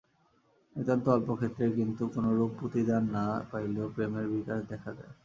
[0.75, 5.13] নিতান্ত অল্প ক্ষেত্রেই কিন্তু কোনরূপ প্রতিদান না পাইলেও প্রেমের বিকাশ দেখা যায়।